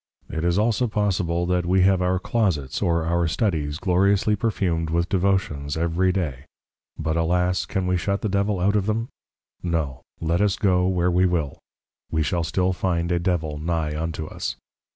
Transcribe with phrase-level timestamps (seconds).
[0.31, 5.07] It is also possible, that we have our Closets, or our Studies, gloriously perfumed with
[5.09, 6.45] Devotions every day;
[6.97, 9.09] but alas, can we shut the Devil out of them?
[9.61, 11.59] No, Let us go where we will,
[12.09, 14.55] we shall still find a Devil nigh unto us.